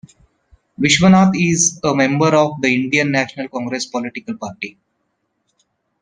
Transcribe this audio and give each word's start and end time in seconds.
Vishwanath 0.79 1.33
is 1.39 1.79
a 1.83 1.93
member 1.93 2.35
of 2.35 2.59
the 2.59 2.73
Indian 2.73 3.11
National 3.11 3.47
Congress 3.49 3.85
political 3.85 4.35
party. 4.35 4.79